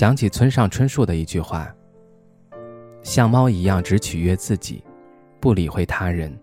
[0.00, 1.70] 想起村上春树的一句话
[3.04, 4.82] ：“像猫一样只取悦自己，
[5.38, 6.34] 不理会他人，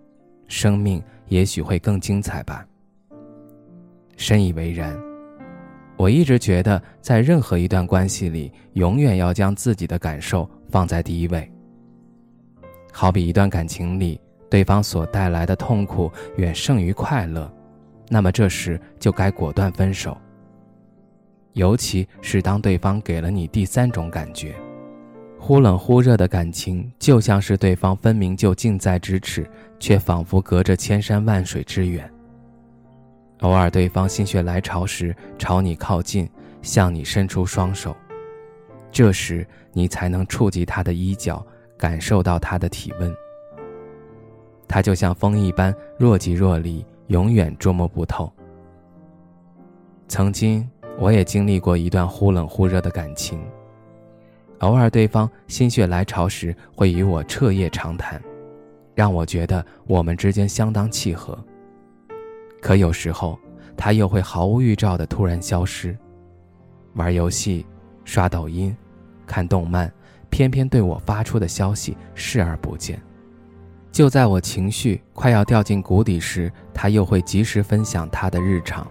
[0.47, 2.63] 生命也许会更精彩吧。”
[4.15, 4.95] 深以为然。
[5.97, 11.51] 我一直觉得，在任何一段关系里，永远要将自己的感受放在第一位。
[12.93, 17.51] 好比一段感情里，对方所带来的痛苦远胜于快乐，
[18.07, 20.15] 那么这时就该果断分手。
[21.57, 24.53] 尤其是当对方给了你第三种感觉，
[25.39, 32.07] 忽冷忽热的感情，就像是对方分明就近在咫尺，却仿佛隔着千山万水之远。
[33.39, 36.29] 偶尔对方心血来潮时朝你靠近，
[36.61, 37.95] 向你伸出双手，
[38.91, 41.43] 这时你才能触及他的衣角，
[41.75, 43.11] 感受到他的体温。
[44.67, 48.31] 他就像风一般若即若离，永远捉摸不透。
[50.07, 50.69] 曾经。
[50.99, 53.39] 我也经历过一段忽冷忽热的感情，
[54.59, 58.19] 偶尔对方心血来潮时会与我彻夜长谈，
[58.95, 61.37] 让我觉得我们之间相当契合。
[62.59, 63.37] 可有时候
[63.77, 65.95] 他又会毫无预兆的突然消失，
[66.95, 67.63] 玩游戏、
[68.03, 68.75] 刷抖音、
[69.27, 69.93] 看动漫，
[70.31, 72.99] 偏偏对我发出的消息视而不见。
[73.91, 78.85] 就在我情绪快要掉进谷底时，他又会及时分享他的日常。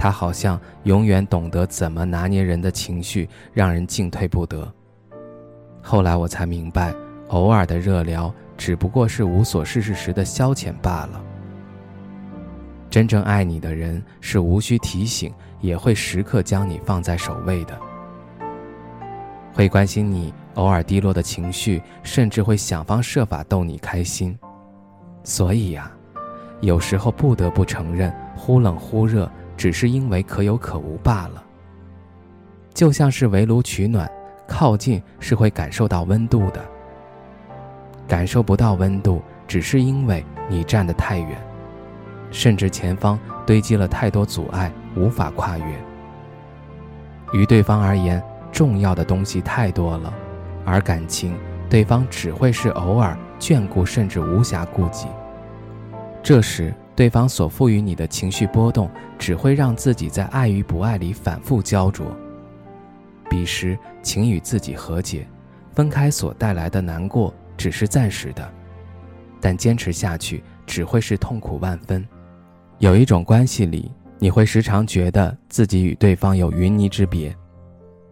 [0.00, 4.66] 他好像永远懂得怎么拿捏人的情绪，让人进退不得。
[5.82, 6.94] 后来我才明白，
[7.28, 11.22] 偶尔的热聊只不过是无所事事时的消遣罢了。
[12.88, 15.30] 真正爱你的人是无需提醒，
[15.60, 17.78] 也会时刻将你放在首位的，
[19.52, 24.34] 会关心你偶尔低落的情绪，甚至会想方设法逗你开心。
[25.24, 25.92] 所以呀，
[26.62, 29.30] 有时候不得不承认，忽冷忽热。
[29.60, 31.44] 只是因为可有可无罢了。
[32.72, 34.10] 就像是围炉取暖，
[34.48, 36.64] 靠近是会感受到温度的，
[38.08, 41.36] 感受不到温度，只是因为你站得太远，
[42.30, 45.64] 甚至前方堆积了太多阻碍，无法跨越。
[47.34, 50.10] 于对方而言，重要的东西太多了，
[50.64, 51.36] 而感情，
[51.68, 55.06] 对方只会是偶尔眷顾，甚至无暇顾及。
[56.22, 56.72] 这时。
[57.00, 62.14] 对方所赋予你的情绪波动，只会让自己在爱与不爱里反复焦灼。
[63.30, 65.26] 彼时，请与自己和解，
[65.72, 68.46] 分开所带来的难过只是暂时的，
[69.40, 72.06] 但坚持下去只会是痛苦万分。
[72.80, 77.34] 有一种关系里，你会时常觉得自己与对方有云泥之别，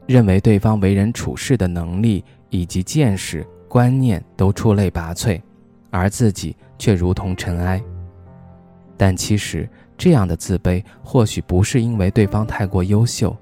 [0.07, 5.39] 认为对方为人处事的能力以及见识观念都出类拔萃，
[5.91, 7.79] 而自己却如同尘埃。
[8.99, 9.67] 但其实，
[9.97, 13.35] 这样的自卑或许不是因为对方太过优秀，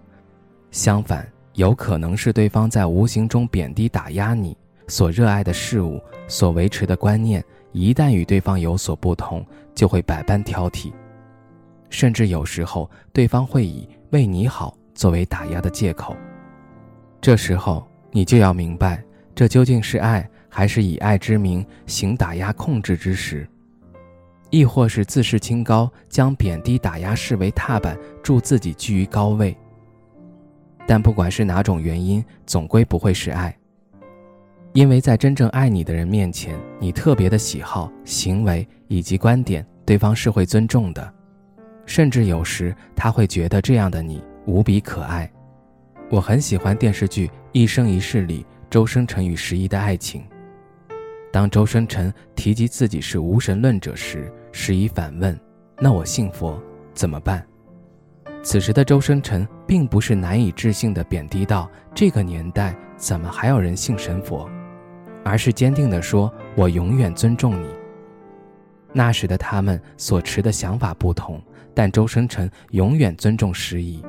[0.70, 4.56] 相反，有可能是对方在无形中贬低打压你
[4.86, 7.42] 所热爱的事物、所维持的观念。
[7.72, 10.92] 一旦与对方有所不同，就会百般挑剔，
[11.90, 16.16] 甚至有时候对方会以为你好作为打压的借口。
[17.20, 19.02] 这时候，你就要明白，
[19.34, 23.46] 这究竟是爱，还是以爱之名行打压控制之时？
[24.50, 29.56] 亦或是自视清高，将贬低打压视为踏板，助自己居于高位。
[30.86, 33.56] 但不管是哪种原因，总归不会是爱。
[34.72, 41.12] 因为在真正爱你的人面前，你特别的喜好、行为以及观点，对方是会尊重的，
[41.86, 45.30] 甚至有时他会觉得这样的你无比可爱。
[46.10, 50.22] 我很喜欢电视剧《一生一世》里周生辰与十一的爱情。
[51.36, 55.38] 当周生辰提及自己是无神论者时，时宜反问
[55.78, 56.58] ：“那我信佛
[56.94, 57.46] 怎么办？”
[58.42, 64.48] 此时的周生辰并不是难以置信地贬低到这个年代怎么还有人信神佛，
[65.26, 67.68] 而是坚定地说：“我永远尊重你。”
[68.94, 71.38] 那时的他们所持的想法不同，
[71.74, 74.02] 但周生辰永远尊重时宜，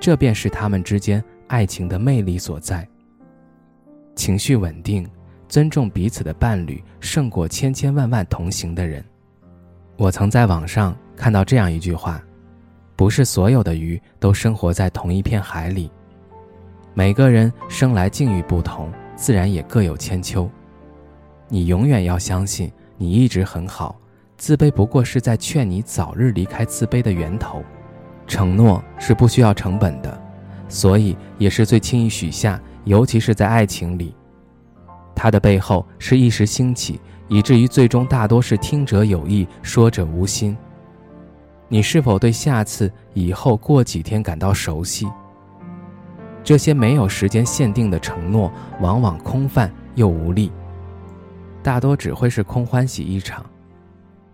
[0.00, 2.84] 这便是他们之间爱情的魅力所在。
[4.16, 5.08] 情绪稳定，
[5.50, 9.04] 尊重彼此的伴侣，胜过千千万万同行的人。
[9.96, 12.22] 我曾在网上看到这样一句话
[12.94, 15.90] ：“不是所有的鱼都生活在同一片海里。
[16.94, 20.48] 每个人生来境遇不同，自然也各有千秋。
[21.48, 23.98] 你永远要相信，你一直很好，
[24.36, 27.60] 自卑不过是在劝你早日离开自卑的源头。
[28.28, 30.22] 承诺是不需要成本的，
[30.68, 34.14] 所以也是最轻易许下，尤其是在爱情里。
[35.22, 40.56] 它的背后是一时兴起，以至于最终大多是听者有意，说者无心。
[41.68, 45.06] 你是否对下次、以后、过几天感到熟悉？
[46.42, 48.50] 这些没有时间限定的承诺，
[48.80, 50.50] 往往空泛又无力，
[51.62, 53.44] 大多只会是空欢喜一场。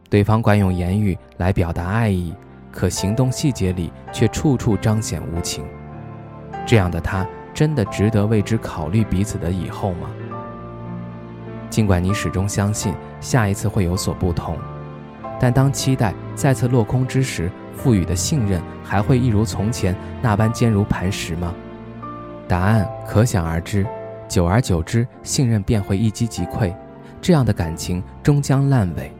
[0.09, 2.33] 对方惯用言语来表达爱意，
[2.71, 5.65] 可行动细节里却处处彰显无情。
[6.65, 10.09] 这样的他，真的值得为之考虑彼此的以后吗？
[11.77, 14.57] 尽管你始终相信下一次会有所不同。
[15.39, 21.55] 但当期待再次落空之时，赋予的信任还会一如从前那般坚如磐石吗？
[22.49, 23.87] 答案可想而知。
[24.27, 26.75] 久而久之，信任便会一击即溃，
[27.21, 29.13] 这样的感情终将烂尾。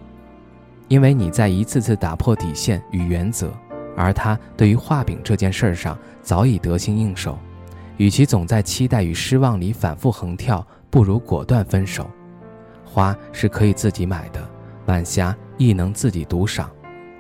[0.89, 3.53] 因为你在一次次打破底线与原则，
[3.95, 7.39] 而他对于画饼这件事儿上早已得心应手。
[7.99, 12.09] 与其总在期待与失望里反复横跳，不如果断分手。
[12.97, 14.43] 花是可以自己买的。
[14.87, 16.71] 晚霞亦能自己独赏，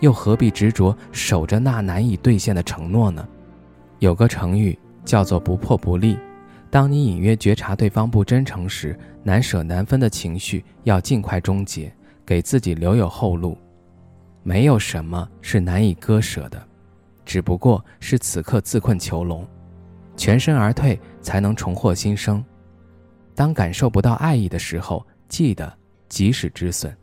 [0.00, 3.28] 又何必执着守着那难以兑现的承诺呢？
[3.99, 6.19] 有个成语叫做“不破不立”。
[6.70, 11.93] 当你隐约觉察对方不真诚时，难舍难分的情绪要尽快终结，
[12.25, 13.58] 给自己留有后路。
[14.43, 16.67] 没有什么是难以割舍的，
[17.22, 19.46] 只不过是此刻自困囚笼，
[20.17, 22.43] 全身而退才能重获新生。
[23.34, 25.73] 当感受不到爱意的时候，记得
[26.08, 26.96] 及时止损。